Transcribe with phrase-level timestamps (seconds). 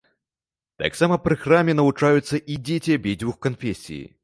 [0.83, 4.05] Таксама пры храме навучаюцца і дзеці абедзвюх канфесій.